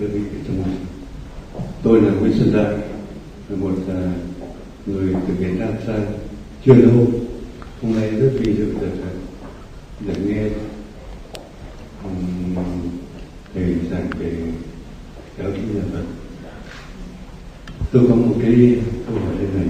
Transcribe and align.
đơn 0.00 0.10
vị 0.12 0.20
trong 0.46 0.62
này. 0.62 0.76
Tôi 1.82 2.02
là 2.02 2.10
Nguyễn 2.10 2.32
Xuân 2.38 2.52
Đại 2.52 2.74
là 3.48 3.56
một 3.56 3.72
uh, 3.72 3.88
người 4.86 5.14
từ 5.28 5.34
Việt 5.34 5.52
Nam 5.58 5.72
sang 5.86 6.06
chưa 6.64 6.74
lâu. 6.74 7.06
Hôm 7.82 7.94
nay 7.94 8.10
rất 8.10 8.30
vinh 8.38 8.56
dự 8.56 8.64
được 8.80 9.02
à, 9.02 9.10
được 10.06 10.14
nghe 10.26 10.42
um, 12.04 12.64
thầy 13.54 13.74
giảng 13.90 14.10
về 14.18 14.32
giáo 15.38 15.48
lý 15.48 15.58
nhà 15.74 15.82
Phật. 15.92 16.04
Tôi 17.92 18.06
có 18.08 18.14
một 18.14 18.34
cái 18.42 18.76
câu 19.06 19.18
hỏi 19.18 19.34
thế 19.38 19.46
này. 19.54 19.66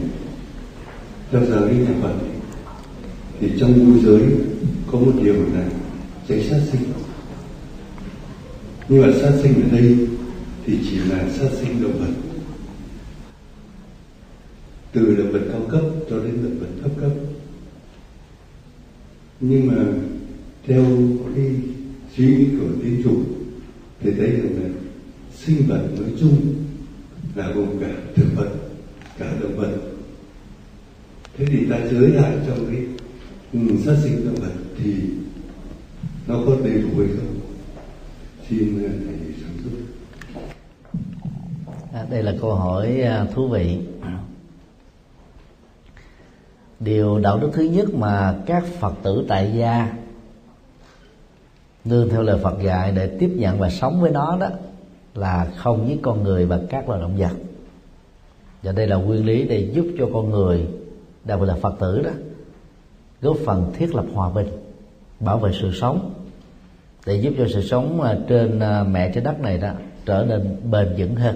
Theo 1.31 1.45
giáo 1.45 1.67
lý 1.67 1.77
nhà 1.77 1.95
Phật 2.03 2.15
thì 3.41 3.51
trong 3.61 3.75
vui 3.75 4.01
giới 4.05 4.23
có 4.93 4.99
một 4.99 5.13
điều 5.23 5.35
là 5.35 5.69
tránh 6.29 6.43
sát 6.51 6.61
sinh. 6.73 6.81
Nhưng 8.89 9.03
mà 9.03 9.09
sát 9.21 9.33
sinh 9.43 9.55
ở 9.55 9.79
đây 9.79 9.97
thì 10.69 10.79
chỉ 10.91 10.97
là 10.97 11.29
sát 11.29 11.49
sinh 11.53 11.83
động 11.83 11.99
vật. 11.99 12.13
Từ 14.93 15.17
động 15.17 15.33
vật 15.33 15.41
cao 15.53 15.61
cấp 15.71 15.83
cho 16.11 16.19
đến 16.19 16.35
động 16.43 16.59
vật 16.61 16.67
thấp 16.83 16.91
cấp. 17.01 17.11
Nhưng 19.41 19.67
mà 19.67 19.75
theo 20.67 20.85
cái 21.35 21.51
suy 22.17 22.27
nghĩ 22.27 22.47
của 22.61 22.67
tín 22.83 23.01
chủ 23.05 23.23
thì 24.01 24.11
thấy 24.11 24.31
rằng 24.31 24.63
là 24.63 24.69
sinh 25.35 25.67
vật 25.67 25.89
nói 26.01 26.11
chung 26.21 26.55
là 27.35 27.51
gồm 27.51 27.81
cả 27.81 27.95
thực 28.15 28.27
vật 28.35 28.51
cả 29.19 29.37
động 29.41 29.57
vật. 29.57 29.77
Thế 31.37 31.45
thì 31.47 31.67
ta 31.71 31.79
giới 31.91 32.13
hạn 32.21 32.45
trong 32.47 32.67
cái 32.73 32.83
ừ, 33.53 33.61
sát 33.85 33.97
sinh 34.03 34.25
động 34.25 34.35
vật 34.35 34.53
thì 34.79 34.95
nó 36.27 36.43
có 36.47 36.57
đầy 36.65 36.83
đủ 36.83 36.89
hay 36.99 37.09
không? 37.17 37.41
Xin 38.49 38.85
à, 38.85 38.93
thầy 39.07 39.35
sáng 39.41 39.57
giúp 39.65 39.89
à, 41.93 41.98
đây 42.11 42.23
là 42.23 42.35
câu 42.41 42.55
hỏi 42.55 43.01
à, 43.01 43.27
thú 43.35 43.49
vị. 43.49 43.79
Điều 46.81 47.19
đạo 47.19 47.39
đức 47.39 47.51
thứ 47.53 47.63
nhất 47.63 47.95
mà 47.95 48.35
các 48.47 48.65
phật 48.67 48.95
tử 49.03 49.25
tại 49.29 49.53
gia 49.55 49.97
nương 51.85 52.09
theo 52.09 52.23
lời 52.23 52.39
phật 52.43 52.63
dạy 52.63 52.93
để 52.97 53.17
tiếp 53.19 53.31
nhận 53.37 53.59
và 53.59 53.71
sống 53.71 54.01
với 54.01 54.11
nó 54.11 54.37
đó 54.41 54.49
là 55.15 55.47
không 55.57 55.89
giết 55.89 55.99
con 56.03 56.23
người 56.23 56.47
và 56.47 56.61
các 56.71 56.89
loài 56.89 57.01
động 57.01 57.17
vật. 57.17 57.33
Và 58.63 58.73
đây 58.73 58.87
là 58.87 58.97
nguyên 58.97 59.27
lý 59.27 59.45
để 59.45 59.71
giúp 59.73 59.87
cho 59.99 60.09
con 60.13 60.31
người, 60.31 60.67
đặc 61.25 61.41
biệt 61.41 61.47
là 61.47 61.55
phật 61.55 61.75
tử 61.81 62.03
đó, 62.03 62.11
góp 63.21 63.37
phần 63.45 63.73
thiết 63.77 63.95
lập 63.95 64.05
hòa 64.15 64.31
bình, 64.31 64.49
bảo 65.21 65.39
vệ 65.39 65.53
sự 65.61 65.73
sống. 65.81 66.15
Để 67.07 67.17
giúp 67.17 67.35
cho 67.39 67.45
sự 67.49 67.63
sống 67.63 68.01
à, 68.01 68.19
trên 68.29 68.61
à, 68.61 68.83
mẹ 68.83 69.13
trái 69.15 69.25
đất 69.25 69.41
này 69.41 69.59
đó 69.59 69.71
trở 70.07 70.25
nên 70.29 70.57
bền 70.71 70.95
vững 70.99 71.17
hơn 71.17 71.35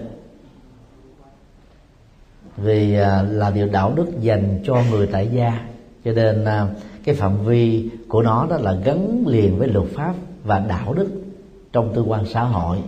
vì 2.57 2.95
à, 2.95 3.23
là 3.23 3.51
điều 3.51 3.69
đạo 3.69 3.93
đức 3.97 4.21
dành 4.21 4.61
cho 4.65 4.77
người 4.91 5.07
tại 5.07 5.29
gia. 5.33 5.69
Cho 6.05 6.13
nên 6.13 6.45
à, 6.45 6.67
cái 7.05 7.15
phạm 7.15 7.45
vi 7.45 7.91
của 8.09 8.23
nó 8.23 8.47
đó 8.51 8.57
là 8.57 8.73
gắn 8.85 9.25
liền 9.27 9.59
với 9.59 9.69
luật 9.69 9.87
pháp 9.95 10.15
và 10.45 10.59
đạo 10.59 10.95
đức 10.95 11.09
trong 11.73 11.95
tư 11.95 12.03
quan 12.03 12.27
xã 12.27 12.43
hội. 12.43 12.79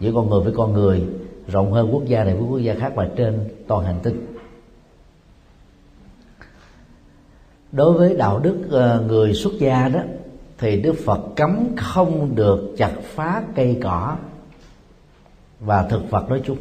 Giữa 0.00 0.12
con 0.14 0.30
người 0.30 0.40
với 0.40 0.52
con 0.56 0.72
người, 0.72 1.02
rộng 1.48 1.72
hơn 1.72 1.88
quốc 1.92 2.04
gia 2.06 2.24
này 2.24 2.34
với 2.34 2.44
quốc 2.50 2.58
gia 2.58 2.74
khác 2.74 2.92
và 2.96 3.08
trên 3.16 3.48
toàn 3.66 3.84
hành 3.84 3.98
tinh. 4.02 4.26
Đối 7.72 7.92
với 7.92 8.16
đạo 8.16 8.38
đức 8.38 8.56
à, 8.72 8.98
người 9.06 9.34
xuất 9.34 9.52
gia 9.58 9.88
đó, 9.88 10.00
thì 10.58 10.82
đức 10.82 10.94
phật 11.04 11.20
cấm 11.36 11.66
không 11.76 12.34
được 12.34 12.74
chặt 12.78 12.92
phá 13.02 13.42
cây 13.54 13.78
cỏ 13.82 14.16
và 15.60 15.82
thực 15.82 16.10
vật 16.10 16.28
nói 16.28 16.40
chung 16.44 16.58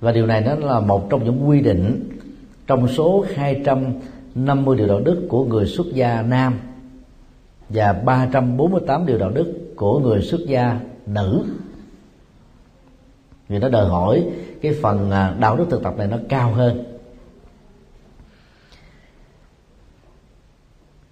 và 0.00 0.12
điều 0.12 0.26
này 0.26 0.40
nó 0.40 0.54
là 0.54 0.80
một 0.80 1.10
trong 1.10 1.24
những 1.24 1.48
quy 1.48 1.60
định 1.60 2.08
trong 2.66 2.88
số 2.88 3.24
250 3.34 4.76
điều 4.76 4.86
đạo 4.86 5.00
đức 5.00 5.26
của 5.28 5.44
người 5.44 5.66
xuất 5.66 5.86
gia 5.92 6.22
nam 6.22 6.58
và 7.68 7.92
348 7.92 9.06
điều 9.06 9.18
đạo 9.18 9.30
đức 9.30 9.54
của 9.76 9.98
người 10.00 10.22
xuất 10.22 10.40
gia 10.46 10.80
nữ. 11.06 11.44
Vì 13.48 13.58
nó 13.58 13.68
đòi 13.68 13.88
hỏi 13.88 14.26
cái 14.62 14.74
phần 14.82 15.10
à, 15.10 15.34
đạo 15.40 15.56
đức 15.56 15.66
thực 15.70 15.82
tập 15.82 15.94
này 15.98 16.06
nó 16.06 16.16
cao 16.28 16.52
hơn. 16.52 16.84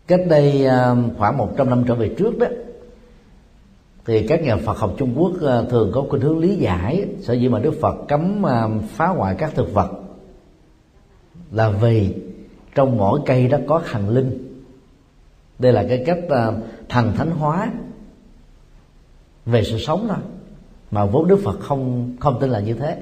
Cách 0.06 0.20
đây 0.28 0.66
à, 0.66 0.94
khoảng 1.18 1.38
100 1.38 1.70
năm 1.70 1.84
trở 1.88 1.94
về 1.94 2.14
trước 2.18 2.38
đó 2.38 2.46
thì 4.06 4.26
các 4.26 4.42
nhà 4.42 4.56
Phật 4.56 4.78
học 4.78 4.94
Trung 4.98 5.14
Quốc 5.16 5.32
ờ, 5.40 5.66
thường 5.70 5.90
có 5.94 6.04
khuynh 6.08 6.22
hướng 6.22 6.38
lý 6.38 6.56
giải 6.56 7.06
sở 7.20 7.32
dĩ 7.32 7.48
mà 7.48 7.58
Đức 7.58 7.74
Phật 7.80 7.96
cấm 8.08 8.42
ờ, 8.42 8.70
phá 8.88 9.06
hoại 9.06 9.34
các 9.34 9.52
thực 9.54 9.74
vật 9.74 9.90
là 11.52 11.68
vì 11.68 12.14
trong 12.74 12.96
mỗi 12.96 13.20
cây 13.26 13.48
đó 13.48 13.58
có 13.66 13.82
thần 13.90 14.08
linh. 14.08 14.62
Đây 15.58 15.72
là 15.72 15.84
cái 15.88 16.02
cách 16.06 16.18
ờ, 16.28 16.54
thần 16.88 17.12
thánh 17.16 17.30
hóa 17.30 17.72
về 19.46 19.64
sự 19.64 19.78
sống 19.78 20.06
thôi. 20.08 20.18
Mà 20.90 21.04
vốn 21.04 21.28
đức 21.28 21.40
phật 21.44 21.60
không 21.60 22.12
không 22.20 22.40
tin 22.40 22.50
là 22.50 22.60
như 22.60 22.74
thế. 22.74 22.96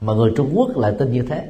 Mà 0.00 0.12
người 0.12 0.32
trung 0.36 0.50
quốc 0.54 0.76
lại 0.76 0.94
tin 0.98 1.12
như 1.12 1.22
thế. 1.22 1.48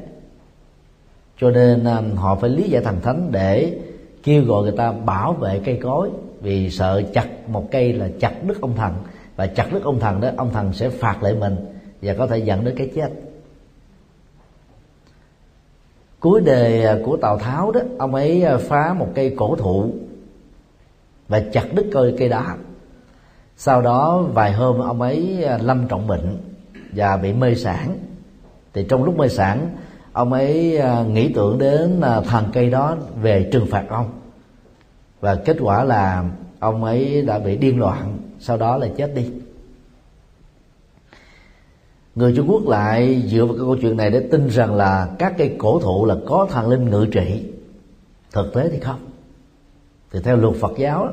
Cho 1.37 1.51
nên 1.51 1.85
họ 2.15 2.35
phải 2.35 2.49
lý 2.49 2.69
giải 2.69 2.83
thần 2.83 3.01
thánh 3.01 3.31
để 3.31 3.79
kêu 4.23 4.43
gọi 4.43 4.63
người 4.63 4.77
ta 4.77 4.91
bảo 4.91 5.33
vệ 5.33 5.61
cây 5.65 5.79
cối 5.83 6.09
vì 6.41 6.69
sợ 6.69 7.01
chặt 7.13 7.49
một 7.49 7.67
cây 7.71 7.93
là 7.93 8.09
chặt 8.19 8.33
đứt 8.43 8.61
ông 8.61 8.75
thần. 8.75 8.93
Và 9.35 9.47
chặt 9.47 9.73
đứt 9.73 9.83
ông 9.83 9.99
thần 9.99 10.21
đó, 10.21 10.29
ông 10.37 10.51
thần 10.53 10.73
sẽ 10.73 10.89
phạt 10.89 11.23
lại 11.23 11.33
mình 11.33 11.55
và 12.01 12.13
có 12.13 12.27
thể 12.27 12.37
dẫn 12.37 12.63
đến 12.63 12.75
cái 12.77 12.91
chết. 12.95 13.11
Cuối 16.19 16.41
đề 16.41 17.01
của 17.05 17.17
tào 17.17 17.37
tháo 17.37 17.71
đó, 17.71 17.81
ông 17.99 18.15
ấy 18.15 18.43
phá 18.59 18.93
một 18.93 19.07
cây 19.15 19.35
cổ 19.37 19.55
thụ 19.55 19.91
và 21.27 21.43
chặt 21.51 21.65
đứt 21.73 21.85
cây 21.91 22.15
cây 22.17 22.29
đó 22.29 22.55
sau 23.63 23.81
đó, 23.81 24.21
vài 24.33 24.53
hôm 24.53 24.79
ông 24.79 25.01
ấy 25.01 25.45
lâm 25.61 25.87
trọng 25.87 26.07
bệnh 26.07 26.37
và 26.95 27.17
bị 27.17 27.33
mê 27.33 27.55
sản. 27.55 27.97
Thì 28.73 28.85
trong 28.89 29.03
lúc 29.03 29.17
mê 29.17 29.27
sản, 29.27 29.69
ông 30.13 30.33
ấy 30.33 30.77
à, 30.77 31.03
nghĩ 31.03 31.33
tưởng 31.33 31.57
đến 31.57 32.01
à, 32.01 32.21
thần 32.21 32.45
cây 32.53 32.69
đó 32.69 32.95
về 33.21 33.49
trừng 33.51 33.65
phạt 33.71 33.85
ông 33.89 34.09
và 35.21 35.35
kết 35.35 35.57
quả 35.59 35.83
là 35.83 36.25
ông 36.59 36.83
ấy 36.83 37.21
đã 37.21 37.39
bị 37.39 37.57
điên 37.57 37.79
loạn, 37.79 38.17
sau 38.39 38.57
đó 38.57 38.77
là 38.77 38.87
chết 38.97 39.15
đi. 39.15 39.31
Người 42.15 42.33
trung 42.35 42.49
quốc 42.49 42.67
lại 42.67 43.23
dựa 43.27 43.45
vào 43.45 43.55
cái 43.55 43.65
câu 43.65 43.77
chuyện 43.81 43.97
này 43.97 44.11
để 44.11 44.27
tin 44.31 44.47
rằng 44.47 44.75
là 44.75 45.09
các 45.19 45.33
cây 45.37 45.55
cổ 45.59 45.79
thụ 45.79 46.05
là 46.05 46.15
có 46.27 46.47
thần 46.51 46.69
linh 46.69 46.89
ngự 46.89 47.05
trị. 47.11 47.45
Thực 48.31 48.53
tế 48.53 48.69
thì 48.69 48.79
không. 48.79 48.99
Thì 50.11 50.19
theo 50.23 50.37
luật 50.37 50.55
phật 50.61 50.71
giáo 50.77 51.09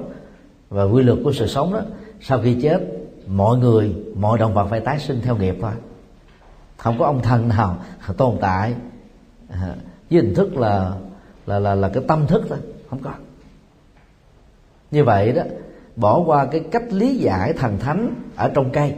và 0.68 0.84
quy 0.84 1.02
luật 1.02 1.18
của 1.24 1.32
sự 1.32 1.46
sống 1.46 1.72
đó 1.72 1.80
sau 2.20 2.40
khi 2.44 2.56
chết, 2.62 2.80
mọi 3.26 3.58
người, 3.58 3.96
mọi 4.14 4.38
động 4.38 4.54
vật 4.54 4.66
phải 4.70 4.80
tái 4.80 4.98
sinh 4.98 5.20
theo 5.22 5.36
nghiệp 5.36 5.56
thôi. 5.60 5.72
Không 6.76 6.98
có 6.98 7.04
ông 7.04 7.22
thần 7.22 7.48
nào 7.48 7.76
tồn 8.16 8.36
tại. 8.40 8.74
À, 9.48 9.74
với 10.10 10.22
hình 10.22 10.34
thức 10.34 10.56
là 10.56 10.92
là 11.46 11.58
là 11.58 11.74
là 11.74 11.88
cái 11.88 12.04
tâm 12.08 12.26
thức 12.26 12.44
thôi, 12.48 12.58
không 12.90 12.98
có 13.02 13.12
như 14.90 15.04
vậy 15.04 15.32
đó, 15.32 15.42
bỏ 15.96 16.22
qua 16.26 16.44
cái 16.44 16.60
cách 16.70 16.92
lý 16.92 17.16
giải 17.16 17.52
thần 17.52 17.78
thánh 17.78 18.14
ở 18.36 18.50
trong 18.54 18.70
cây. 18.70 18.94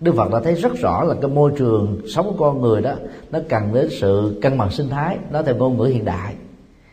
Đức 0.00 0.14
Phật 0.16 0.32
đã 0.32 0.40
thấy 0.40 0.54
rất 0.54 0.72
rõ 0.76 1.04
là 1.04 1.14
cái 1.20 1.30
môi 1.30 1.52
trường 1.56 2.00
sống 2.14 2.26
của 2.26 2.44
con 2.44 2.60
người 2.60 2.82
đó, 2.82 2.94
nó 3.30 3.38
cần 3.48 3.74
đến 3.74 3.88
sự 3.90 4.38
cân 4.42 4.58
bằng 4.58 4.70
sinh 4.70 4.88
thái, 4.88 5.18
nó 5.30 5.42
theo 5.42 5.56
ngôn 5.56 5.78
ngữ 5.78 5.84
hiện 5.84 6.04
đại. 6.04 6.34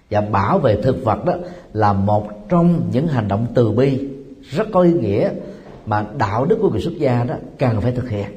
Và 0.10 0.22
bảo 0.22 0.60
vệ 0.60 0.82
thực 0.82 1.04
vật 1.04 1.26
đó 1.26 1.34
là 1.74 1.94
một 1.94 2.50
trong 2.50 2.82
những 2.92 3.08
hành 3.08 3.28
động 3.28 3.48
từ 3.54 3.72
bi 3.72 4.08
rất 4.42 4.68
có 4.74 4.82
ý 4.82 4.94
nghĩa 4.94 5.30
mà 5.86 6.06
đạo 6.18 6.46
đức 6.46 6.58
của 6.62 6.70
người 6.70 6.82
xuất 6.82 6.94
gia 6.98 7.24
đó 7.24 7.36
cần 7.60 7.82
phải 7.82 7.92
thực 7.92 8.10
hiện. 8.10 8.28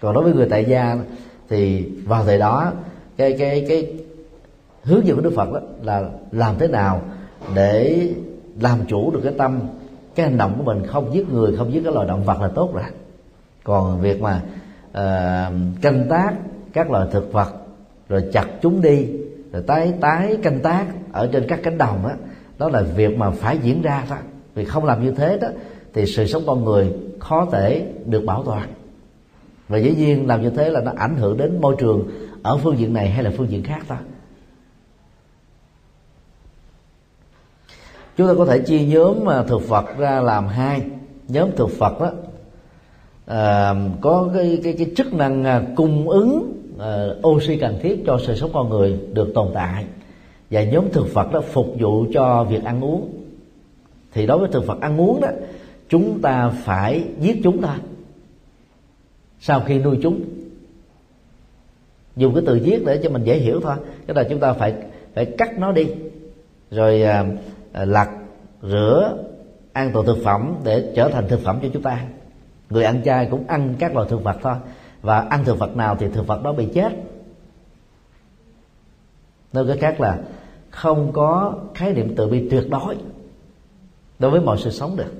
Còn 0.00 0.14
đối 0.14 0.24
với 0.24 0.32
người 0.32 0.46
tại 0.50 0.64
gia 0.64 0.96
thì 1.48 1.88
vào 2.04 2.24
thời 2.24 2.38
đó, 2.38 2.72
cái 3.16 3.32
cái 3.38 3.66
cái 3.68 3.92
hướng 4.82 5.06
dẫn 5.06 5.16
của 5.16 5.22
đức 5.22 5.32
phật 5.36 5.52
đó 5.52 5.60
là 5.82 6.02
làm 6.32 6.58
thế 6.58 6.68
nào 6.68 7.02
để 7.54 8.08
làm 8.60 8.78
chủ 8.88 9.10
được 9.10 9.20
cái 9.24 9.32
tâm 9.38 9.60
cái 10.14 10.26
hành 10.26 10.38
động 10.38 10.54
của 10.58 10.64
mình 10.64 10.86
không 10.86 11.14
giết 11.14 11.28
người 11.28 11.56
không 11.56 11.72
giết 11.72 11.80
các 11.84 11.94
loài 11.94 12.08
động 12.08 12.24
vật 12.24 12.40
là 12.40 12.48
tốt 12.48 12.74
rồi. 12.74 12.82
Còn 13.64 14.00
việc 14.00 14.20
mà 14.20 14.42
uh, 14.90 15.82
canh 15.82 16.06
tác 16.10 16.34
các 16.72 16.90
loài 16.90 17.08
thực 17.12 17.32
vật 17.32 17.52
rồi 18.08 18.24
chặt 18.32 18.46
chúng 18.62 18.80
đi 18.80 19.06
rồi 19.52 19.62
tái 19.66 19.92
tái 20.00 20.36
canh 20.42 20.60
tác 20.60 20.86
ở 21.12 21.28
trên 21.32 21.44
các 21.48 21.60
cánh 21.62 21.78
đồng 21.78 22.02
đó 22.02 22.10
đó 22.58 22.68
là 22.68 22.82
việc 22.82 23.18
mà 23.18 23.30
phải 23.30 23.58
diễn 23.58 23.82
ra 23.82 24.04
thôi. 24.08 24.18
Vì 24.54 24.64
không 24.64 24.84
làm 24.84 25.04
như 25.04 25.10
thế 25.10 25.38
đó 25.38 25.48
thì 25.94 26.06
sự 26.06 26.26
sống 26.26 26.42
con 26.46 26.64
người 26.64 26.92
khó 27.18 27.46
thể 27.52 27.92
được 28.06 28.24
bảo 28.24 28.42
toàn. 28.42 28.68
Và 29.68 29.78
dĩ 29.78 29.94
nhiên 29.94 30.26
làm 30.26 30.42
như 30.42 30.50
thế 30.50 30.70
là 30.70 30.80
nó 30.80 30.92
ảnh 30.96 31.16
hưởng 31.16 31.36
đến 31.36 31.60
môi 31.60 31.74
trường 31.78 32.10
ở 32.42 32.56
phương 32.56 32.78
diện 32.78 32.94
này 32.94 33.10
hay 33.10 33.24
là 33.24 33.30
phương 33.36 33.50
diện 33.50 33.62
khác 33.62 33.82
thôi 33.88 33.98
chúng 38.16 38.26
ta 38.26 38.34
có 38.38 38.44
thể 38.44 38.58
chia 38.58 38.84
nhóm 38.84 39.28
à, 39.28 39.42
thực 39.42 39.68
vật 39.68 39.84
ra 39.98 40.20
làm 40.20 40.46
hai. 40.46 40.82
Nhóm 41.28 41.50
thực 41.56 41.78
vật 41.78 42.00
đó 42.00 42.10
à, 43.26 43.74
có 44.00 44.30
cái 44.34 44.60
cái 44.64 44.72
cái 44.78 44.86
chức 44.96 45.14
năng 45.14 45.44
à, 45.44 45.62
cung 45.76 46.08
ứng 46.08 46.52
à, 46.78 47.06
oxy 47.28 47.56
cần 47.56 47.78
thiết 47.82 48.02
cho 48.06 48.18
sự 48.26 48.34
sống 48.34 48.50
con 48.52 48.68
người 48.68 49.00
được 49.12 49.32
tồn 49.34 49.48
tại. 49.54 49.84
Và 50.50 50.64
nhóm 50.64 50.90
thực 50.92 51.14
vật 51.14 51.32
đó 51.32 51.40
phục 51.40 51.66
vụ 51.78 52.06
cho 52.12 52.44
việc 52.44 52.64
ăn 52.64 52.84
uống. 52.84 53.12
Thì 54.12 54.26
đối 54.26 54.38
với 54.38 54.48
thực 54.52 54.66
vật 54.66 54.80
ăn 54.80 55.00
uống 55.00 55.20
đó 55.20 55.28
chúng 55.88 56.20
ta 56.22 56.52
phải 56.64 57.04
giết 57.20 57.40
chúng 57.42 57.62
ta 57.62 57.78
sau 59.40 59.60
khi 59.60 59.78
nuôi 59.78 59.98
chúng. 60.02 60.20
Dùng 62.16 62.34
cái 62.34 62.42
từ 62.46 62.56
giết 62.56 62.84
để 62.86 63.00
cho 63.02 63.10
mình 63.10 63.24
dễ 63.24 63.38
hiểu 63.38 63.60
thôi. 63.60 63.74
Cái 64.06 64.14
là 64.14 64.24
chúng 64.30 64.40
ta 64.40 64.52
phải 64.52 64.74
phải 65.14 65.24
cắt 65.24 65.58
nó 65.58 65.72
đi. 65.72 65.86
Rồi 66.70 67.02
à, 67.02 67.24
Ờ, 67.76 67.84
lặt, 67.84 68.08
rửa 68.62 69.16
an 69.72 69.90
toàn 69.94 70.06
thực 70.06 70.18
phẩm 70.24 70.54
để 70.64 70.92
trở 70.96 71.08
thành 71.08 71.28
thực 71.28 71.40
phẩm 71.40 71.58
cho 71.62 71.68
chúng 71.72 71.82
ta. 71.82 71.90
Ăn 71.90 72.08
người 72.70 72.84
ăn 72.84 73.02
chay 73.04 73.28
cũng 73.30 73.44
ăn 73.46 73.74
các 73.78 73.94
loại 73.94 74.06
thực 74.10 74.24
vật 74.24 74.36
thôi. 74.42 74.54
Và 75.02 75.20
ăn 75.20 75.44
thực 75.44 75.58
vật 75.58 75.76
nào 75.76 75.96
thì 75.98 76.08
thực 76.08 76.26
vật 76.26 76.42
đó 76.42 76.52
bị 76.52 76.68
chết. 76.74 76.92
Nói 79.52 79.64
cái 79.68 79.76
khác 79.76 80.00
là 80.00 80.18
không 80.70 81.12
có 81.12 81.54
khái 81.74 81.92
niệm 81.92 82.16
tự 82.16 82.26
bi 82.26 82.48
tuyệt 82.50 82.70
đối 82.70 82.96
đối 84.18 84.30
với 84.30 84.40
mọi 84.40 84.56
sự 84.58 84.70
sống 84.70 84.96
được. 84.96 85.12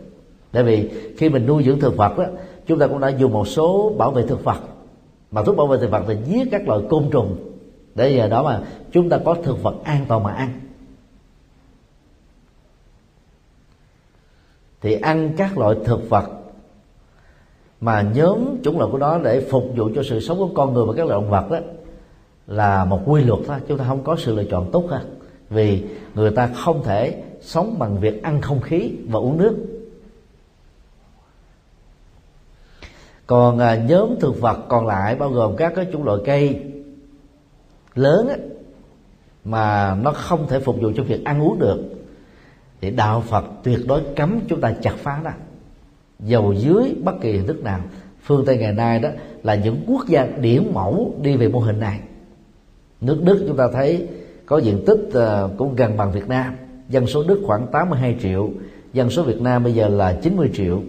Tại 0.52 0.62
vì 0.62 0.90
khi 1.18 1.28
mình 1.28 1.46
nuôi 1.46 1.62
dưỡng 1.62 1.80
thực 1.80 1.96
vật 1.96 2.18
đó 2.18 2.24
chúng 2.66 2.78
ta 2.78 2.86
cũng 2.86 3.00
đã 3.00 3.08
dùng 3.08 3.32
một 3.32 3.48
số 3.48 3.94
bảo 3.98 4.10
vệ 4.10 4.22
thực 4.26 4.44
vật. 4.44 4.60
Mà 5.30 5.42
thuốc 5.42 5.56
bảo 5.56 5.66
vệ 5.66 5.78
thực 5.78 5.90
vật 5.90 6.04
thì 6.08 6.14
giết 6.24 6.48
các 6.50 6.68
loại 6.68 6.80
côn 6.90 7.10
trùng. 7.10 7.36
Để 7.94 8.16
giờ 8.16 8.28
đó 8.28 8.42
mà 8.42 8.60
chúng 8.92 9.08
ta 9.08 9.18
có 9.24 9.36
thực 9.42 9.62
vật 9.62 9.74
an 9.84 10.04
toàn 10.08 10.22
mà 10.22 10.32
ăn. 10.32 10.65
Thì 14.86 14.94
ăn 14.94 15.32
các 15.36 15.58
loại 15.58 15.76
thực 15.84 16.10
vật 16.10 16.24
mà 17.80 18.02
nhóm 18.02 18.62
chủng 18.62 18.78
loại 18.78 18.90
của 18.92 18.98
đó 18.98 19.20
để 19.24 19.46
phục 19.50 19.64
vụ 19.76 19.88
cho 19.94 20.02
sự 20.02 20.20
sống 20.20 20.38
của 20.38 20.50
con 20.54 20.74
người 20.74 20.84
và 20.86 20.92
các 20.96 21.06
loại 21.06 21.20
động 21.20 21.30
vật 21.30 21.50
đó 21.50 21.58
là 22.46 22.84
một 22.84 23.00
quy 23.06 23.24
luật 23.24 23.40
thôi. 23.46 23.56
Chúng 23.68 23.78
ta 23.78 23.84
không 23.88 24.04
có 24.04 24.16
sự 24.16 24.34
lựa 24.34 24.44
chọn 24.44 24.70
tốt 24.72 24.84
ha. 24.90 25.00
Vì 25.50 25.84
người 26.14 26.30
ta 26.30 26.46
không 26.46 26.82
thể 26.82 27.22
sống 27.40 27.78
bằng 27.78 28.00
việc 28.00 28.22
ăn 28.22 28.40
không 28.40 28.60
khí 28.60 28.92
và 29.08 29.18
uống 29.18 29.38
nước. 29.38 29.56
Còn 33.26 33.58
à, 33.58 33.76
nhóm 33.76 34.16
thực 34.20 34.40
vật 34.40 34.58
còn 34.68 34.86
lại 34.86 35.14
bao 35.16 35.30
gồm 35.30 35.56
các 35.56 35.72
cái 35.76 35.86
chủng 35.92 36.04
loại 36.04 36.18
cây 36.24 36.60
lớn 37.94 38.28
ấy, 38.28 38.38
mà 39.44 39.96
nó 40.02 40.12
không 40.12 40.46
thể 40.48 40.60
phục 40.60 40.76
vụ 40.80 40.92
cho 40.96 41.02
việc 41.02 41.24
ăn 41.24 41.42
uống 41.42 41.58
được 41.58 41.95
thì 42.86 42.92
đạo 42.92 43.20
Phật 43.26 43.44
tuyệt 43.62 43.78
đối 43.86 44.00
cấm 44.16 44.40
chúng 44.48 44.60
ta 44.60 44.74
chặt 44.82 44.94
phá 44.96 45.20
đó. 45.24 45.30
Dầu 46.20 46.52
dưới 46.52 46.94
bất 47.04 47.12
kỳ 47.20 47.32
hình 47.32 47.46
thức 47.46 47.64
nào, 47.64 47.80
phương 48.22 48.44
Tây 48.46 48.58
ngày 48.58 48.72
nay 48.72 48.98
đó 48.98 49.08
là 49.42 49.54
những 49.54 49.84
quốc 49.86 50.08
gia 50.08 50.26
điển 50.40 50.62
mẫu 50.74 51.14
đi 51.22 51.36
về 51.36 51.48
mô 51.48 51.58
hình 51.58 51.80
này. 51.80 52.00
Nước 53.00 53.20
Đức 53.24 53.44
chúng 53.48 53.56
ta 53.56 53.68
thấy 53.72 54.08
có 54.46 54.58
diện 54.58 54.82
tích 54.86 55.00
ờ, 55.12 55.50
cũng 55.56 55.76
gần 55.76 55.96
bằng 55.96 56.12
Việt 56.12 56.28
Nam, 56.28 56.54
dân 56.88 57.06
số 57.06 57.24
Đức 57.28 57.42
khoảng 57.46 57.66
82 57.66 58.16
triệu, 58.22 58.50
dân 58.92 59.10
số 59.10 59.22
Việt 59.22 59.40
Nam 59.40 59.64
bây 59.64 59.74
giờ 59.74 59.88
là 59.88 60.18
90 60.22 60.50
triệu. 60.54 60.82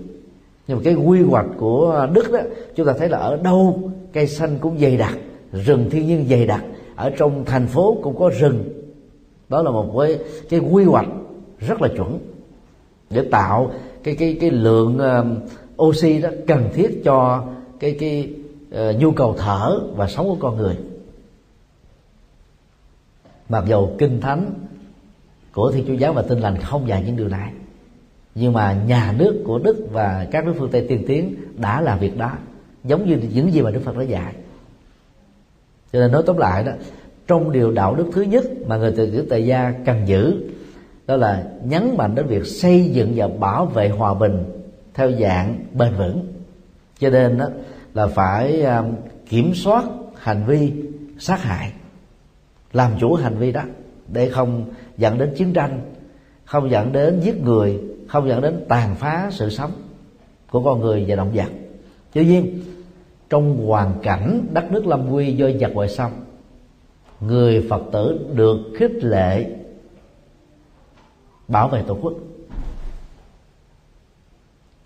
Nhưng 0.68 0.78
mà 0.78 0.84
cái 0.84 0.94
quy 0.94 1.22
hoạch 1.22 1.48
của 1.58 2.08
Đức 2.14 2.32
đó, 2.32 2.40
chúng 2.76 2.88
ta 2.88 2.94
thấy 2.98 3.10
là 3.10 3.18
ở 3.18 3.38
đâu 3.38 3.92
cây 4.14 4.28
xanh 4.28 4.58
cũng 4.60 4.80
dày 4.80 4.98
đặc, 4.98 5.18
rừng 5.54 5.90
thiên 5.90 6.08
nhiên 6.08 6.26
dày 6.30 6.48
đặc, 6.48 6.64
ở 6.96 7.10
trong 7.18 7.46
thành 7.46 7.68
phố 7.68 7.98
cũng 8.02 8.20
có 8.20 8.32
rừng. 8.40 8.64
Đó 9.50 9.62
là 9.62 9.72
một 9.72 9.96
cái 10.00 10.18
cái 10.50 10.60
quy 10.60 10.84
hoạch 10.84 11.08
rất 11.60 11.82
là 11.82 11.88
chuẩn 11.98 12.20
để 13.10 13.28
tạo 13.32 13.72
cái 14.04 14.16
cái 14.16 14.38
cái 14.42 14.52
lượng 14.52 15.00
uh, 15.00 15.84
oxy 15.84 16.22
đó 16.22 16.30
cần 16.48 16.70
thiết 16.74 17.02
cho 17.04 17.46
cái 17.80 17.98
cái 18.00 18.34
uh, 18.70 19.00
nhu 19.00 19.12
cầu 19.12 19.36
thở 19.38 19.80
và 19.96 20.08
sống 20.08 20.26
của 20.30 20.38
con 20.40 20.58
người. 20.58 20.78
Mặc 23.50 23.64
dầu 23.68 23.96
kinh 23.98 24.22
thánh 24.22 24.54
của 25.54 25.72
thiên 25.72 25.86
chúa 25.88 25.94
giáo 25.94 26.14
và 26.14 26.22
tin 26.22 26.40
lành 26.40 26.58
không 26.58 26.88
dạy 26.88 27.04
những 27.06 27.18
điều 27.18 27.28
này 27.28 27.52
nhưng 28.40 28.54
mà 28.54 28.84
nhà 28.88 29.16
nước 29.18 29.44
của 29.46 29.60
đức 29.60 29.88
và 29.92 30.28
các 30.32 30.46
nước 30.46 30.54
phương 30.58 30.70
tây 30.72 30.86
tiên 30.90 31.04
tiến 31.08 31.36
đã 31.58 31.82
làm 31.82 32.00
việc 32.00 32.18
đó 32.18 32.32
giống 32.84 33.08
như 33.08 33.20
những 33.34 33.54
gì 33.54 33.62
mà 33.62 33.72
đức 33.72 33.82
phật 33.84 33.98
đã 33.98 34.04
dạy. 34.04 34.34
Cho 35.94 36.00
nên 36.00 36.12
nói 36.12 36.24
tóm 36.26 36.38
lại 36.38 36.64
đó 36.64 36.72
trong 37.28 37.52
điều 37.52 37.72
đạo 37.72 37.96
đức 37.96 38.06
thứ 38.14 38.22
nhất 38.22 38.46
mà 38.68 38.78
người 38.78 38.92
tự 38.92 39.12
tử 39.12 39.26
tại 39.30 39.46
gia 39.46 39.74
cần 39.86 40.08
giữ 40.08 40.50
đó 41.08 41.16
là 41.16 41.44
nhấn 41.64 41.98
mạnh 41.98 42.16
đến 42.16 42.28
việc 42.28 42.46
xây 42.46 42.86
dựng 42.86 43.14
và 43.16 43.28
bảo 43.28 43.66
vệ 43.66 43.90
hòa 43.90 44.14
bình 44.14 44.44
theo 44.94 45.12
dạng 45.12 45.66
bền 45.74 45.94
vững. 45.98 46.28
Cho 47.00 47.10
nên 47.10 47.38
đó 47.38 47.48
là 47.94 48.08
phải 48.08 48.62
à, 48.62 48.84
kiểm 49.30 49.54
soát 49.56 49.86
hành 50.16 50.44
vi 50.48 50.74
sát 51.20 51.44
hại, 51.44 51.72
làm 52.74 52.92
chủ 53.00 53.14
hành 53.14 53.38
vi 53.38 53.52
đó 53.52 53.62
để 54.08 54.30
không 54.30 54.66
dẫn 54.98 55.18
đến 55.18 55.34
chiến 55.38 55.54
tranh, 55.54 55.80
không 56.46 56.72
dẫn 56.72 56.92
đến 56.92 57.20
giết 57.20 57.44
người, 57.44 57.80
không 58.08 58.30
dẫn 58.30 58.42
đến 58.42 58.66
tàn 58.70 58.96
phá 58.96 59.30
sự 59.32 59.50
sống 59.50 59.72
của 60.52 60.64
con 60.64 60.82
người 60.82 61.06
và 61.08 61.16
động 61.16 61.32
vật. 61.34 61.50
Tuy 62.14 62.26
nhiên, 62.26 62.60
trong 63.30 63.68
hoàn 63.68 63.94
cảnh 64.04 64.48
đất 64.54 64.72
nước 64.72 64.88
lâm 64.88 65.14
quy 65.14 65.34
do 65.34 65.48
giặc 65.62 65.72
ngoại 65.74 65.90
xâm, 65.90 66.12
người 67.22 67.66
phật 67.70 67.82
tử 67.92 68.20
được 68.34 68.58
khích 68.80 69.04
lệ 69.04 69.46
bảo 71.48 71.68
vệ 71.68 71.84
tổ 71.88 71.98
quốc. 72.02 72.14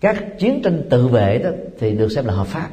Các 0.00 0.38
chiến 0.38 0.60
tranh 0.64 0.82
tự 0.90 1.06
vệ 1.06 1.38
đó 1.38 1.50
thì 1.78 1.92
được 1.92 2.08
xem 2.08 2.24
là 2.24 2.34
hợp 2.34 2.46
pháp. 2.46 2.68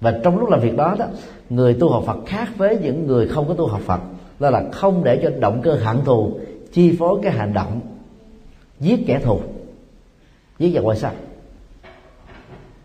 Và 0.00 0.20
trong 0.24 0.38
lúc 0.38 0.50
làm 0.50 0.60
việc 0.60 0.76
đó 0.76 0.96
đó, 0.98 1.06
người 1.50 1.74
tu 1.74 1.88
học 1.88 2.04
Phật 2.06 2.16
khác 2.26 2.48
với 2.56 2.78
những 2.78 3.06
người 3.06 3.28
không 3.28 3.48
có 3.48 3.54
tu 3.54 3.66
học 3.66 3.80
Phật, 3.80 4.00
đó 4.40 4.50
là 4.50 4.64
không 4.72 5.04
để 5.04 5.20
cho 5.22 5.30
động 5.40 5.60
cơ 5.64 5.74
hận 5.74 5.96
thù, 6.04 6.38
chi 6.72 6.96
phối 6.98 7.20
cái 7.22 7.32
hành 7.32 7.52
động, 7.52 7.80
giết 8.80 9.00
kẻ 9.06 9.20
thù. 9.24 9.40
Giết 10.58 10.72
giặc 10.74 10.84
ngoại 10.84 10.96
xâm. 10.96 11.12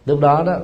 Lúc 0.06 0.20
đó 0.20 0.44
đó 0.44 0.60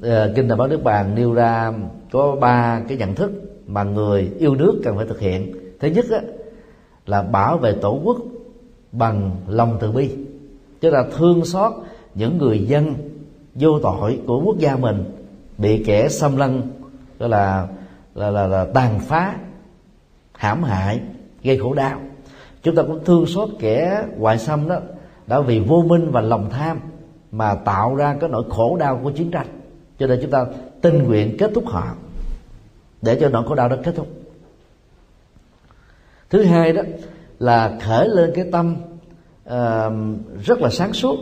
ờ, 0.00 0.32
kinh 0.36 0.48
Đại 0.48 0.56
Báo 0.56 0.68
nước 0.68 0.82
Bàn 0.84 1.14
nêu 1.14 1.32
ra 1.32 1.72
có 2.12 2.36
ba 2.40 2.82
cái 2.88 2.98
nhận 2.98 3.14
thức 3.14 3.30
mà 3.66 3.82
người 3.82 4.32
yêu 4.38 4.54
nước 4.54 4.80
cần 4.84 4.96
phải 4.96 5.06
thực 5.06 5.20
hiện. 5.20 5.52
Thứ 5.80 5.88
nhất 5.88 6.04
đó 6.10 6.18
là 7.08 7.22
bảo 7.22 7.58
vệ 7.58 7.72
tổ 7.72 8.00
quốc 8.04 8.16
bằng 8.92 9.30
lòng 9.46 9.76
từ 9.80 9.92
bi. 9.92 10.10
Tức 10.80 10.90
là 10.90 11.04
thương 11.16 11.44
xót 11.44 11.72
những 12.14 12.38
người 12.38 12.58
dân 12.58 12.94
vô 13.54 13.78
tội 13.82 14.20
của 14.26 14.42
quốc 14.44 14.58
gia 14.58 14.76
mình 14.76 15.04
bị 15.58 15.84
kẻ 15.84 16.08
xâm 16.08 16.36
lăng 16.36 16.62
gọi 17.18 17.28
là 17.28 17.68
là, 18.14 18.30
là 18.30 18.46
là 18.46 18.66
tàn 18.74 19.00
phá 19.00 19.36
hãm 20.32 20.62
hại 20.62 21.00
gây 21.42 21.58
khổ 21.58 21.74
đau. 21.74 22.00
Chúng 22.62 22.74
ta 22.74 22.82
cũng 22.82 23.04
thương 23.04 23.26
xót 23.26 23.48
kẻ 23.58 24.04
ngoại 24.16 24.38
xâm 24.38 24.68
đó 24.68 24.78
đã 25.26 25.40
vì 25.40 25.60
vô 25.60 25.84
minh 25.86 26.10
và 26.10 26.20
lòng 26.20 26.50
tham 26.50 26.80
mà 27.32 27.54
tạo 27.54 27.94
ra 27.94 28.16
cái 28.20 28.30
nỗi 28.30 28.44
khổ 28.48 28.76
đau 28.76 29.00
của 29.02 29.10
chiến 29.10 29.30
tranh. 29.30 29.46
Cho 29.98 30.06
nên 30.06 30.18
chúng 30.22 30.30
ta 30.30 30.46
tình 30.80 31.02
nguyện 31.02 31.36
kết 31.38 31.50
thúc 31.54 31.66
họ 31.66 31.94
để 33.02 33.18
cho 33.20 33.28
nỗi 33.28 33.44
khổ 33.46 33.54
đau 33.54 33.68
đó 33.68 33.76
kết 33.84 33.94
thúc 33.96 34.08
thứ 36.30 36.42
hai 36.42 36.72
đó 36.72 36.82
là 37.38 37.78
khởi 37.82 38.08
lên 38.08 38.30
cái 38.34 38.44
tâm 38.52 38.76
uh, 39.46 39.92
rất 40.44 40.60
là 40.60 40.70
sáng 40.70 40.92
suốt 40.92 41.16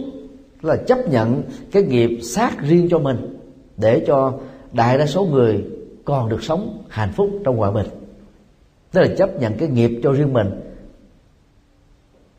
là 0.63 0.77
chấp 0.77 1.09
nhận 1.09 1.43
cái 1.73 1.83
nghiệp 1.83 2.19
sát 2.23 2.61
riêng 2.61 2.89
cho 2.91 2.99
mình 2.99 3.39
để 3.77 4.05
cho 4.07 4.33
đại 4.73 4.99
đa 4.99 5.07
số 5.07 5.25
người 5.25 5.65
còn 6.05 6.29
được 6.29 6.43
sống 6.43 6.85
hạnh 6.89 7.13
phúc 7.13 7.31
trong 7.45 7.57
hòa 7.57 7.71
bình. 7.71 7.87
Tức 8.93 9.01
là 9.01 9.09
chấp 9.19 9.41
nhận 9.41 9.53
cái 9.55 9.69
nghiệp 9.69 10.01
cho 10.03 10.13
riêng 10.13 10.33
mình. 10.33 10.51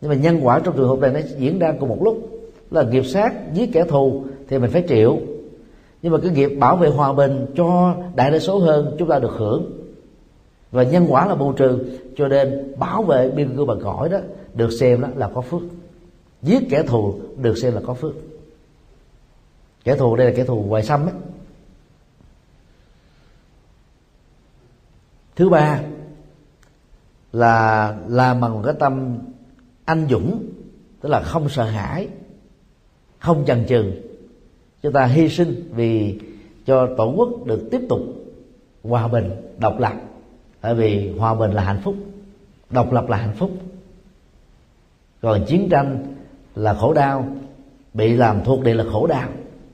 Nhưng 0.02 0.10
mà 0.10 0.16
nhân 0.16 0.40
quả 0.44 0.60
trong 0.60 0.78
trường 0.78 0.88
hợp 0.88 1.00
này 1.00 1.12
nó 1.12 1.20
diễn 1.38 1.60
ra 1.60 1.74
cùng 1.80 1.90
một 1.90 2.04
lúc 2.04 2.30
là 2.72 2.84
nghiệp 2.84 3.06
sát 3.06 3.54
giết 3.54 3.70
kẻ 3.74 3.84
thù 3.84 4.24
thì 4.48 4.60
mình 4.60 4.72
phải 4.72 4.82
chịu. 4.82 5.20
Nhưng 6.02 6.12
mà 6.12 6.18
cái 6.24 6.32
nghiệp 6.32 6.50
bảo 6.60 6.78
vệ 6.78 6.90
hòa 6.90 7.14
bình 7.14 7.46
cho 7.56 7.96
đại 8.16 8.32
đa 8.32 8.40
số 8.40 8.60
hơn 8.60 8.96
chúng 9.00 9.10
ta 9.10 9.20
được 9.20 9.32
hưởng 9.32 9.87
và 10.72 10.84
nhân 10.84 11.06
quả 11.10 11.26
là 11.26 11.36
bù 11.36 11.54
trừ. 11.54 12.00
Cho 12.16 12.28
nên 12.28 12.74
bảo 12.80 13.04
vệ 13.04 13.32
biên 13.32 13.56
cương 13.56 13.68
bằng 13.68 13.80
cõi 13.84 14.10
đó 14.10 14.18
được 14.54 14.70
xem 14.80 15.02
đó 15.02 15.08
là 15.16 15.30
có 15.34 15.42
phước. 15.42 15.62
Giết 16.42 16.64
kẻ 16.70 16.84
thù 16.84 17.20
được 17.38 17.58
xem 17.58 17.74
là 17.74 17.82
có 17.86 17.94
phước. 17.94 18.14
Kẻ 19.84 19.96
thù 19.96 20.16
đây 20.16 20.28
là 20.28 20.34
kẻ 20.36 20.44
thù 20.44 20.64
ngoài 20.64 20.84
xâm 20.84 21.06
ấy. 21.06 21.14
thứ 25.38 25.50
ba 25.50 25.82
là 27.32 27.96
làm 28.08 28.42
bằng 28.42 28.54
một 28.54 28.62
cái 28.66 28.74
tâm 28.80 29.18
anh 29.86 30.08
dũng, 30.10 30.50
tức 31.02 31.10
là 31.10 31.22
không 31.22 31.50
sợ 31.50 31.64
hãi, 31.64 32.08
không 33.20 33.44
chần 33.46 33.66
chừ. 33.66 33.92
Chúng 34.84 34.94
ta 34.94 35.06
hy 35.06 35.30
sinh 35.30 35.72
vì 35.76 36.20
cho 36.66 36.88
tổ 36.98 37.14
quốc 37.18 37.46
được 37.46 37.68
tiếp 37.72 37.82
tục 37.90 38.00
hòa 38.84 39.08
bình, 39.08 39.32
độc 39.58 39.80
lập 39.80 39.94
tại 40.68 40.74
vì 40.74 41.12
hòa 41.18 41.36
bình 41.36 41.52
là 41.52 41.64
hạnh 41.64 41.80
phúc, 41.84 41.96
độc 42.70 42.92
lập 42.92 43.10
là 43.10 43.18
hạnh 43.18 43.36
phúc. 43.36 43.52
Còn 45.22 45.46
chiến 45.46 45.70
tranh 45.70 46.16
là 46.56 46.74
khổ 46.74 46.94
đau, 46.94 47.28
bị 47.94 48.14
làm 48.14 48.44
thuộc 48.44 48.64
địa 48.64 48.74
là 48.74 48.84
khổ 48.92 49.08
đau, 49.08 49.30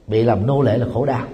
bị 0.08 0.24
làm 0.24 0.48
nô 0.48 0.62
lệ 0.62 0.78
là 0.78 0.88
khổ 0.94 1.06
đau. 1.06 1.28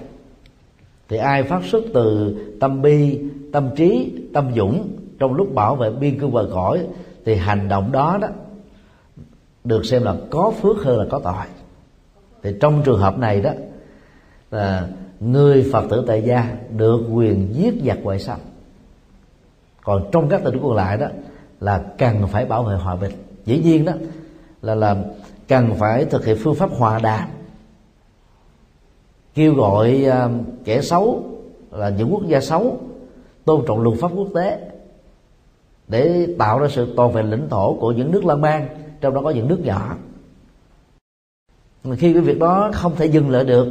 Thì 1.09 1.17
ai 1.17 1.43
phát 1.43 1.63
xuất 1.63 1.83
từ 1.93 2.35
tâm 2.59 2.81
bi, 2.81 3.19
tâm 3.53 3.69
trí, 3.75 4.13
tâm 4.33 4.51
dũng 4.55 4.89
trong 5.19 5.33
lúc 5.33 5.55
bảo 5.55 5.75
vệ 5.75 5.91
biên 5.91 6.19
cương 6.19 6.33
bờ 6.33 6.49
cõi, 6.53 6.87
thì 7.25 7.35
hành 7.35 7.67
động 7.69 7.91
đó 7.91 8.17
đó 8.21 8.27
được 9.63 9.85
xem 9.85 10.03
là 10.03 10.15
có 10.29 10.53
phước 10.61 10.77
hơn 10.77 10.99
là 10.99 11.05
có 11.09 11.19
tội. 11.19 11.45
Thì 12.43 12.53
trong 12.61 12.81
trường 12.85 12.99
hợp 12.99 13.17
này 13.17 13.41
đó, 13.41 13.51
là 14.51 14.87
người 15.19 15.69
phật 15.71 15.85
tử 15.89 16.03
tại 16.07 16.21
gia 16.21 16.57
được 16.77 17.01
quyền 17.11 17.53
giết 17.53 17.73
giặc 17.85 17.97
ngoại 18.03 18.19
xâm 18.19 18.39
còn 19.89 20.10
trong 20.12 20.29
các 20.29 20.41
tình 20.43 20.53
huống 20.53 20.63
còn 20.63 20.75
lại 20.75 20.98
đó 20.98 21.08
là 21.60 21.84
cần 21.98 22.27
phải 22.27 22.46
bảo 22.46 22.63
vệ 22.63 22.75
hòa 22.75 22.96
bình. 22.96 23.12
Dĩ 23.46 23.60
nhiên 23.63 23.86
đó 23.86 23.93
là 24.62 24.75
là 24.75 24.96
cần 25.48 25.74
phải 25.79 26.05
thực 26.05 26.25
hiện 26.25 26.38
phương 26.39 26.55
pháp 26.55 26.69
hòa 26.72 27.00
đàm. 27.03 27.29
Kêu 29.34 29.53
gọi 29.53 30.05
uh, 30.08 30.31
kẻ 30.65 30.81
xấu 30.81 31.24
là 31.72 31.89
những 31.89 32.10
quốc 32.12 32.27
gia 32.27 32.41
xấu 32.41 32.77
tôn 33.46 33.65
trọng 33.67 33.81
luật 33.81 34.00
pháp 34.01 34.12
quốc 34.15 34.27
tế 34.36 34.60
để 35.88 36.27
tạo 36.39 36.60
ra 36.60 36.67
sự 36.67 36.93
toàn 36.98 37.12
vẹn 37.12 37.29
lãnh 37.29 37.50
thổ 37.50 37.74
của 37.74 37.91
những 37.91 38.12
nước 38.12 38.25
lan 38.25 38.41
man 38.41 38.67
trong 39.01 39.13
đó 39.13 39.22
có 39.24 39.29
những 39.29 39.48
nước 39.48 39.60
nhỏ. 39.63 39.96
Khi 41.84 42.13
cái 42.13 42.22
việc 42.22 42.39
đó 42.39 42.72
không 42.74 42.96
thể 42.96 43.05
dừng 43.05 43.29
lại 43.29 43.46
được 43.46 43.67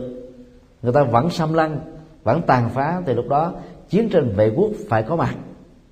người 0.83 0.93
ta 0.93 1.03
vẫn 1.03 1.31
xâm 1.31 1.55
lăng 1.55 1.81
vẫn 2.25 2.43
tàn 2.47 2.71
phá 2.71 3.03
thì 3.07 3.15
lúc 3.15 3.29
đó 3.29 3.53
chiến 3.89 4.09
tranh 4.09 4.33
vệ 4.37 4.53
quốc 4.57 4.71
phải 4.89 5.03
có 5.03 5.17
mặt 5.17 5.35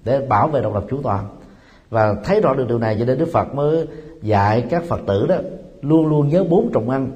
để 0.07 0.21
bảo 0.21 0.49
vệ 0.49 0.63
độc 0.63 0.75
lập 0.75 0.85
chủ 0.91 1.03
toàn. 1.03 1.27
Và 1.91 2.15
thấy 2.25 2.41
rõ 2.41 2.55
được 2.55 2.69
điều 2.69 2.79
này, 2.79 2.97
cho 2.99 3.05
nên 3.05 3.19
đức 3.19 3.29
phật 3.33 3.55
mới 3.55 3.87
dạy 4.23 4.65
các 4.71 4.85
phật 4.85 5.01
tử 5.07 5.27
đó, 5.27 5.37
luôn 5.83 6.07
luôn 6.07 6.29
nhớ 6.29 6.45
bốn 6.45 6.71
trọng 6.73 6.91
ăn. 6.91 7.11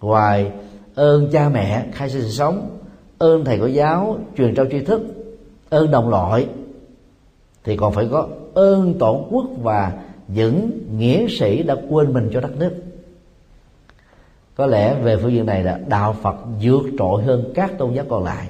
Ngoài 0.00 0.52
ơn 0.94 1.30
cha 1.32 1.48
mẹ, 1.48 1.86
khai 1.92 2.10
sinh 2.10 2.30
sống, 2.30 2.78
ơn 3.18 3.44
thầy 3.44 3.58
cô 3.58 3.66
giáo, 3.66 4.18
truyền 4.36 4.54
trao 4.54 4.66
tri 4.70 4.80
thức, 4.80 5.02
ơn 5.70 5.90
đồng 5.90 6.08
loại. 6.08 6.48
Thì 7.64 7.76
còn 7.76 7.92
phải 7.92 8.08
có 8.12 8.28
ơn 8.54 8.94
tổ 8.98 9.26
quốc 9.30 9.44
và 9.62 9.92
những 10.28 10.70
nghĩa 10.98 11.26
sĩ 11.28 11.62
đã 11.62 11.76
quên 11.88 12.12
mình 12.12 12.30
cho 12.32 12.40
đất 12.40 12.56
nước. 12.58 12.72
Có 14.56 14.66
lẽ 14.66 14.94
về 15.02 15.16
phương 15.16 15.32
diện 15.32 15.46
này 15.46 15.64
là 15.64 15.80
đạo 15.88 16.16
phật 16.22 16.36
vượt 16.62 16.82
trội 16.98 17.22
hơn 17.22 17.52
các 17.54 17.78
tôn 17.78 17.94
giáo 17.94 18.04
còn 18.08 18.24
lại. 18.24 18.48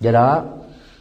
Do 0.00 0.12
đó 0.12 0.42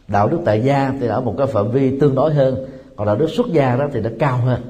đạo 0.07 0.27
đức 0.27 0.39
tại 0.45 0.63
gia 0.63 0.93
thì 0.99 1.07
ở 1.07 1.21
một 1.21 1.35
cái 1.37 1.47
phạm 1.47 1.71
vi 1.71 1.99
tương 1.99 2.15
đối 2.15 2.33
hơn. 2.33 2.65
Còn 2.95 3.07
đạo 3.07 3.15
đức 3.15 3.27
xuất 3.29 3.47
gia 3.47 3.75
đó 3.75 3.87
thì 3.93 4.01
nó 4.01 4.09
cao 4.19 4.37
hơn. 4.37 4.61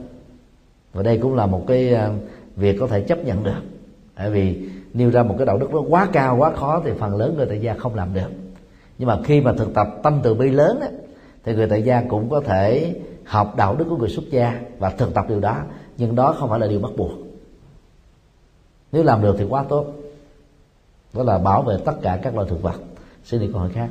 Và 0.94 1.04
đây 1.04 1.20
cũng 1.22 1.36
là 1.36 1.46
một 1.46 1.64
cái 1.68 1.94
à, 1.94 2.10
việc 2.56 2.78
có 2.80 2.88
thể 2.88 3.02
chấp 3.02 3.26
nhận 3.26 3.44
được. 3.44 3.62
Tại 4.16 4.30
vì 4.30 4.70
nêu 4.94 5.12
ra 5.12 5.24
một 5.24 5.36
cái 5.38 5.46
đạo 5.46 5.58
đức 5.58 5.74
nó 5.74 5.82
quá 5.82 6.08
cao 6.14 6.38
quá 6.38 6.52
khó 6.56 6.82
thì 6.86 6.92
phần 7.00 7.16
lớn 7.16 7.34
người 7.38 7.46
tại 7.46 7.62
gia 7.62 7.74
không 7.74 7.96
làm 7.96 8.14
được. 8.14 8.30
Nhưng 8.98 9.08
mà 9.08 9.20
khi 9.24 9.42
mà 9.42 9.54
thực 9.54 9.74
tập 9.74 9.88
tâm 10.04 10.20
từ 10.24 10.34
bi 10.34 10.50
lớn 10.50 10.80
á, 10.82 10.88
thì 11.44 11.56
người 11.56 11.68
tại 11.68 11.84
gia 11.84 12.04
cũng 12.10 12.30
có 12.30 12.42
thể 12.42 12.96
học 13.26 13.54
đạo 13.58 13.76
đức 13.76 13.86
của 13.90 13.98
người 13.98 14.10
xuất 14.10 14.26
gia 14.30 14.62
và 14.80 14.90
thực 14.90 15.14
tập 15.14 15.26
điều 15.30 15.40
đó. 15.40 15.58
Nhưng 15.98 16.16
đó 16.16 16.36
không 16.40 16.50
phải 16.50 16.60
là 16.60 16.68
điều 16.68 16.80
bắt 16.80 16.92
buộc. 16.98 17.12
Nếu 18.92 19.04
làm 19.04 19.22
được 19.22 19.36
thì 19.40 19.46
quá 19.50 19.66
tốt. 19.70 19.86
Đó 21.14 21.24
là 21.24 21.38
bảo 21.38 21.62
vệ 21.62 21.78
tất 21.86 21.94
cả 22.02 22.20
các 22.24 22.36
loài 22.36 22.48
thực 22.50 22.62
vật. 22.62 22.82
Xin 23.24 23.42
đi 23.42 23.50
câu 23.52 23.60
hỏi 23.60 23.70
khác. 23.74 23.90